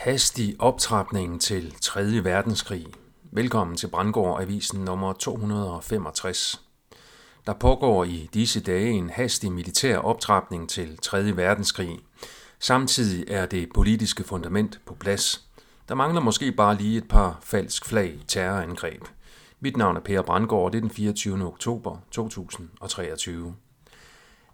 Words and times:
Hastig 0.00 0.56
optrapning 0.58 1.40
til 1.40 1.74
3. 1.80 2.24
verdenskrig. 2.24 2.86
Velkommen 3.32 3.76
til 3.76 3.88
Brandgård 3.88 4.42
Avisen 4.42 4.84
nummer 4.84 5.12
265. 5.12 6.60
Der 7.46 7.52
pågår 7.52 8.04
i 8.04 8.30
disse 8.34 8.60
dage 8.60 8.90
en 8.90 9.10
hastig 9.10 9.52
militær 9.52 9.98
optrapning 9.98 10.68
til 10.68 10.98
3. 11.02 11.36
verdenskrig. 11.36 11.98
Samtidig 12.58 13.24
er 13.28 13.46
det 13.46 13.68
politiske 13.74 14.24
fundament 14.24 14.80
på 14.86 14.94
plads. 14.94 15.48
Der 15.88 15.94
mangler 15.94 16.20
måske 16.20 16.52
bare 16.52 16.76
lige 16.76 16.98
et 16.98 17.08
par 17.08 17.38
falsk 17.42 17.84
flag 17.84 18.18
terrorangreb. 18.28 19.02
Mit 19.60 19.76
navn 19.76 19.96
er 19.96 20.00
Per 20.00 20.22
Brandgård, 20.22 20.72
det 20.72 20.78
er 20.78 20.82
den 20.82 20.90
24. 20.90 21.46
oktober 21.46 21.96
2023. 22.10 23.54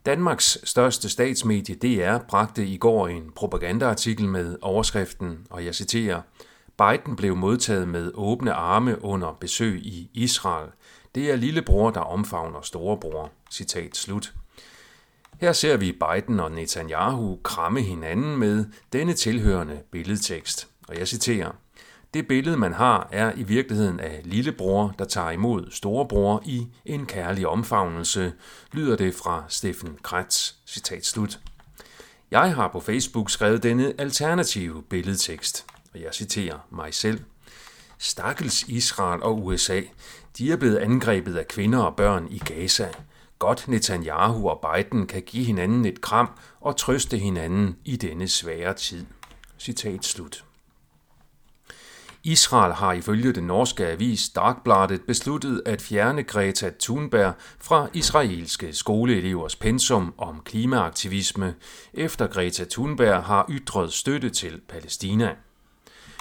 Danmarks 0.06 0.58
største 0.64 1.08
statsmedie 1.08 1.74
DR 1.74 2.18
bragte 2.28 2.66
i 2.66 2.76
går 2.76 3.08
en 3.08 3.32
propagandaartikel 3.36 4.28
med 4.28 4.56
overskriften, 4.62 5.46
og 5.50 5.64
jeg 5.64 5.74
citerer, 5.74 6.22
Biden 6.78 7.16
blev 7.16 7.36
modtaget 7.36 7.88
med 7.88 8.10
åbne 8.14 8.52
arme 8.52 9.04
under 9.04 9.32
besøg 9.40 9.80
i 9.86 10.10
Israel. 10.14 10.70
Det 11.14 11.30
er 11.30 11.36
lillebror, 11.36 11.90
der 11.90 12.00
omfavner 12.00 12.60
storebror. 12.60 13.32
Citat 13.50 13.96
slut. 13.96 14.34
Her 15.40 15.52
ser 15.52 15.76
vi 15.76 15.92
Biden 15.92 16.40
og 16.40 16.52
Netanyahu 16.52 17.38
kramme 17.42 17.82
hinanden 17.82 18.36
med 18.36 18.64
denne 18.92 19.12
tilhørende 19.12 19.80
billedtekst. 19.92 20.68
Og 20.88 20.98
jeg 20.98 21.08
citerer, 21.08 21.50
det 22.14 22.28
billede, 22.28 22.56
man 22.56 22.72
har, 22.72 23.08
er 23.12 23.32
i 23.36 23.42
virkeligheden 23.42 24.00
af 24.00 24.20
lillebror, 24.24 24.94
der 24.98 25.04
tager 25.04 25.30
imod 25.30 25.70
storebror 25.70 26.42
i 26.44 26.66
en 26.84 27.06
kærlig 27.06 27.46
omfavnelse, 27.46 28.32
lyder 28.72 28.96
det 28.96 29.14
fra 29.14 29.44
Steffen 29.48 29.98
Kretz. 30.02 30.52
Citat 30.66 31.06
slut. 31.06 31.40
Jeg 32.30 32.54
har 32.54 32.68
på 32.68 32.80
Facebook 32.80 33.30
skrevet 33.30 33.62
denne 33.62 33.94
alternative 33.98 34.82
billedtekst, 34.82 35.66
og 35.94 36.00
jeg 36.00 36.14
citerer 36.14 36.58
mig 36.70 36.94
selv. 36.94 37.20
Stakkels 37.98 38.62
Israel 38.62 39.22
og 39.22 39.44
USA, 39.44 39.80
de 40.38 40.52
er 40.52 40.56
blevet 40.56 40.76
angrebet 40.76 41.36
af 41.36 41.48
kvinder 41.48 41.78
og 41.78 41.96
børn 41.96 42.28
i 42.30 42.38
Gaza. 42.38 42.88
Godt 43.38 43.68
Netanyahu 43.68 44.48
og 44.48 44.66
Biden 44.66 45.06
kan 45.06 45.22
give 45.22 45.44
hinanden 45.44 45.84
et 45.84 46.00
kram 46.00 46.30
og 46.60 46.76
trøste 46.76 47.18
hinanden 47.18 47.76
i 47.84 47.96
denne 47.96 48.28
svære 48.28 48.74
tid. 48.74 49.06
Citat 49.58 50.04
slut. 50.04 50.44
Israel 52.26 52.72
har 52.72 52.92
ifølge 52.92 53.32
den 53.32 53.44
norske 53.44 53.86
avis 53.86 54.28
Dagbladet 54.28 55.02
besluttet 55.02 55.62
at 55.66 55.82
fjerne 55.82 56.22
Greta 56.22 56.70
Thunberg 56.80 57.34
fra 57.60 57.88
israelske 57.94 58.72
skoleelevers 58.72 59.56
pensum 59.56 60.14
om 60.18 60.40
klimaaktivisme, 60.44 61.54
efter 61.94 62.26
Greta 62.26 62.64
Thunberg 62.70 63.22
har 63.22 63.46
ytret 63.50 63.92
støtte 63.92 64.30
til 64.30 64.60
Palæstina. 64.68 65.34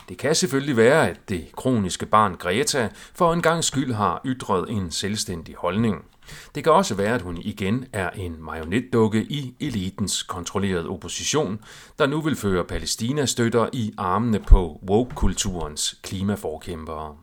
Det 0.09 0.17
kan 0.17 0.35
selvfølgelig 0.35 0.77
være, 0.77 1.09
at 1.09 1.29
det 1.29 1.47
kroniske 1.55 2.05
barn 2.05 2.35
Greta 2.35 2.89
for 3.13 3.33
en 3.33 3.41
gang 3.41 3.63
skyld 3.63 3.93
har 3.93 4.21
ytret 4.25 4.69
en 4.69 4.91
selvstændig 4.91 5.55
holdning. 5.55 6.05
Det 6.55 6.63
kan 6.63 6.73
også 6.73 6.95
være, 6.95 7.15
at 7.15 7.21
hun 7.21 7.37
igen 7.41 7.85
er 7.93 8.09
en 8.09 8.43
marionetdukke 8.43 9.23
i 9.23 9.55
elitens 9.59 10.23
kontrollerede 10.23 10.89
opposition, 10.89 11.59
der 11.99 12.07
nu 12.07 12.21
vil 12.21 12.35
føre 12.35 12.63
Palæstinas 12.63 13.29
støtter 13.29 13.69
i 13.73 13.93
armene 13.97 14.39
på 14.39 14.81
woke-kulturens 14.89 15.99
klimaforkæmpere. 16.03 17.15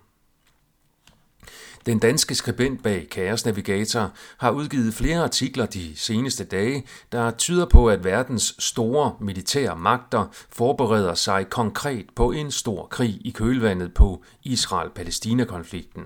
Den 1.87 1.99
danske 1.99 2.35
skribent 2.35 2.83
bag 2.83 3.09
Kaos 3.11 3.45
Navigator 3.45 4.13
har 4.39 4.51
udgivet 4.51 4.95
flere 4.95 5.23
artikler 5.23 5.67
de 5.67 5.97
seneste 5.97 6.45
dage, 6.45 6.87
der 7.13 7.31
tyder 7.31 7.67
på, 7.67 7.89
at 7.89 8.05
verdens 8.05 8.55
store 8.59 9.15
militære 9.21 9.77
magter 9.77 10.27
forbereder 10.51 11.15
sig 11.15 11.51
konkret 11.51 12.07
på 12.17 12.31
en 12.31 12.51
stor 12.51 12.87
krig 12.87 13.21
i 13.25 13.31
kølvandet 13.31 13.95
på 13.95 14.23
Israel-Palæstina-konflikten. 14.43 16.03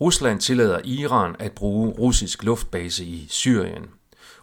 Rusland 0.00 0.40
tillader 0.40 0.80
Iran 0.84 1.36
at 1.38 1.52
bruge 1.52 1.88
russisk 1.90 2.44
luftbase 2.44 3.04
i 3.04 3.26
Syrien. 3.28 3.84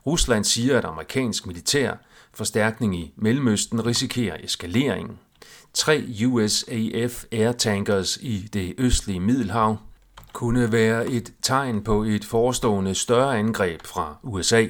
Rusland 0.06 0.44
siger, 0.44 0.78
at 0.78 0.85
amerikansk 0.85 1.47
militær 1.47 1.94
forstærkning 2.34 3.00
i 3.00 3.14
Mellemøsten 3.16 3.85
risikerer 3.85 4.38
eskalering. 4.44 5.19
Tre 5.74 6.03
USAF 6.25 7.24
air 7.31 7.52
tankers 7.52 8.18
i 8.22 8.50
det 8.53 8.74
østlige 8.78 9.19
Middelhav 9.19 9.78
kunne 10.35 10.72
være 10.72 11.07
et 11.07 11.34
tegn 11.41 11.84
på 11.84 12.03
et 12.03 12.25
forestående 12.25 12.96
større 12.96 13.38
angreb 13.38 13.81
fra 13.85 14.18
USA. 14.23 14.68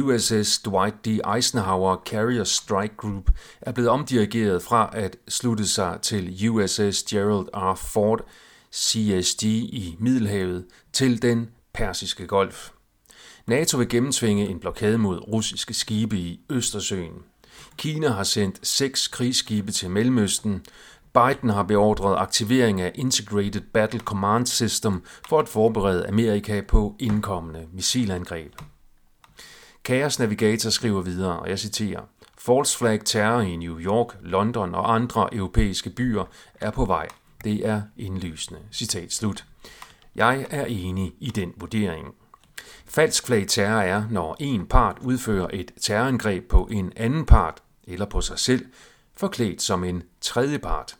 USS 0.00 0.58
Dwight 0.58 1.04
D. 1.04 1.08
Eisenhower 1.36 1.96
Carrier 2.06 2.44
Strike 2.44 2.96
Group 2.96 3.30
er 3.60 3.72
blevet 3.72 3.90
omdirigeret 3.90 4.62
fra 4.62 4.90
at 4.92 5.16
slutte 5.28 5.68
sig 5.68 5.98
til 6.02 6.50
USS 6.50 7.02
Gerald 7.02 7.48
R. 7.54 7.74
Ford 7.74 8.20
CSG 8.74 9.44
i 9.44 9.96
Middelhavet 9.98 10.64
til 10.92 11.22
den 11.22 11.50
persiske 11.74 12.26
golf. 12.26 12.70
NATO 13.46 13.76
vil 13.76 13.88
gennemtvinge 13.88 14.48
en 14.48 14.60
blokade 14.60 14.98
mod 14.98 15.28
russiske 15.28 15.74
skibe 15.74 16.16
i 16.16 16.40
Østersøen. 16.50 17.22
Kina 17.76 18.08
har 18.08 18.24
sendt 18.24 18.66
seks 18.66 19.08
krigsskibe 19.08 19.72
til 19.72 19.90
Mellemøsten. 19.90 20.62
Biden 21.14 21.50
har 21.50 21.62
beordret 21.62 22.16
aktivering 22.18 22.80
af 22.80 22.92
Integrated 22.94 23.60
Battle 23.72 24.00
Command 24.00 24.46
System 24.46 25.02
for 25.28 25.38
at 25.38 25.48
forberede 25.48 26.08
Amerika 26.08 26.60
på 26.68 26.96
indkommende 26.98 27.66
missilangreb. 27.72 28.52
Chaos 29.84 30.18
Navigator 30.18 30.70
skriver 30.70 31.02
videre, 31.02 31.38
og 31.38 31.48
jeg 31.48 31.58
citerer, 31.58 32.00
False 32.38 32.78
flag 32.78 33.00
terror 33.04 33.40
i 33.40 33.56
New 33.56 33.80
York, 33.80 34.16
London 34.20 34.74
og 34.74 34.94
andre 34.94 35.34
europæiske 35.34 35.90
byer 35.90 36.24
er 36.54 36.70
på 36.70 36.84
vej. 36.84 37.08
Det 37.44 37.66
er 37.66 37.82
indlysende. 37.96 38.60
Citat 38.72 39.12
slut. 39.12 39.44
Jeg 40.14 40.46
er 40.50 40.64
enig 40.64 41.12
i 41.20 41.30
den 41.30 41.52
vurdering. 41.56 42.06
Falsk 42.86 43.26
flag 43.26 43.46
terror 43.48 43.80
er, 43.80 44.04
når 44.10 44.36
en 44.38 44.66
part 44.66 44.98
udfører 45.00 45.48
et 45.52 45.70
terrorangreb 45.80 46.48
på 46.48 46.68
en 46.70 46.92
anden 46.96 47.26
part 47.26 47.62
eller 47.84 48.06
på 48.06 48.20
sig 48.20 48.38
selv, 48.38 48.66
forklædt 49.16 49.62
som 49.62 49.84
en 49.84 50.02
tredje 50.20 50.58
part, 50.58 50.96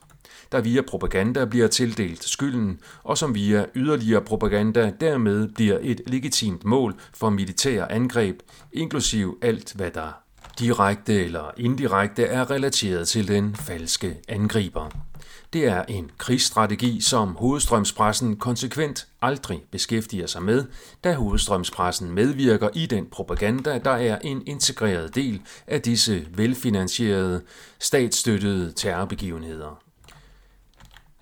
der 0.53 0.61
via 0.61 0.83
propaganda 0.83 1.45
bliver 1.45 1.69
tildelt 1.69 2.25
skylden, 2.25 2.81
og 3.03 3.19
som 3.19 3.35
via 3.35 3.65
yderligere 3.75 4.21
propaganda 4.21 4.93
dermed 5.01 5.49
bliver 5.49 5.79
et 5.83 6.01
legitimt 6.07 6.65
mål 6.65 6.95
for 7.15 7.31
militære 7.31 7.93
angreb, 7.93 8.41
inklusiv 8.73 9.39
alt, 9.43 9.73
hvad 9.73 9.91
der 9.91 10.13
direkte 10.59 11.25
eller 11.25 11.51
indirekte 11.57 12.25
er 12.25 12.51
relateret 12.51 13.09
til 13.09 13.29
den 13.29 13.57
falske 13.57 14.17
angriber. 14.29 14.91
Det 15.53 15.65
er 15.65 15.83
en 15.89 16.11
krigsstrategi, 16.19 17.01
som 17.01 17.37
hovedstrømspressen 17.37 18.37
konsekvent 18.37 19.07
aldrig 19.23 19.63
beskæftiger 19.71 20.27
sig 20.27 20.43
med, 20.43 20.65
da 21.05 21.15
hovedstrømspressen 21.15 22.11
medvirker 22.11 22.69
i 22.75 22.87
den 22.87 23.07
propaganda, 23.07 23.79
der 23.79 23.91
er 23.91 24.19
en 24.19 24.43
integreret 24.47 25.15
del 25.15 25.43
af 25.67 25.83
disse 25.83 26.27
velfinansierede, 26.35 27.43
statsstøttede 27.79 28.73
terrorbegivenheder. 28.73 29.90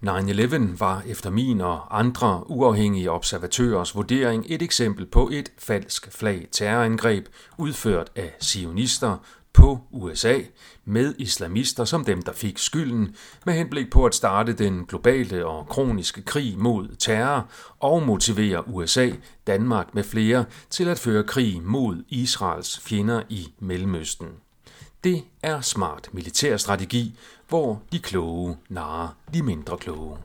9-11 0.06 0.78
var 0.78 1.02
efter 1.06 1.30
min 1.30 1.60
og 1.60 1.98
andre 1.98 2.50
uafhængige 2.50 3.10
observatørers 3.10 3.94
vurdering 3.94 4.44
et 4.48 4.62
eksempel 4.62 5.06
på 5.06 5.28
et 5.32 5.52
falsk 5.58 6.12
flag 6.12 6.48
terrorangreb 6.52 7.26
udført 7.58 8.10
af 8.16 8.36
sionister 8.40 9.16
på 9.52 9.80
USA 9.90 10.38
med 10.84 11.14
islamister 11.18 11.84
som 11.84 12.04
dem, 12.04 12.22
der 12.22 12.32
fik 12.32 12.58
skylden, 12.58 13.16
med 13.46 13.54
henblik 13.54 13.90
på 13.90 14.04
at 14.04 14.14
starte 14.14 14.52
den 14.52 14.84
globale 14.84 15.46
og 15.46 15.68
kroniske 15.68 16.22
krig 16.22 16.58
mod 16.58 16.96
terror 16.98 17.48
og 17.78 18.02
motivere 18.02 18.68
USA, 18.68 19.10
Danmark 19.46 19.94
med 19.94 20.04
flere 20.04 20.44
til 20.70 20.88
at 20.88 20.98
føre 20.98 21.24
krig 21.24 21.62
mod 21.62 22.04
Israels 22.08 22.80
fjender 22.80 23.22
i 23.28 23.54
Mellemøsten. 23.58 24.28
Det 25.04 25.24
er 25.42 25.60
smart 25.60 26.08
militær 26.12 26.56
strategi, 26.56 27.18
hvor 27.48 27.82
de 27.92 27.98
kloge 27.98 28.56
narer 28.68 29.08
de 29.34 29.42
mindre 29.42 29.78
kloge. 29.78 30.16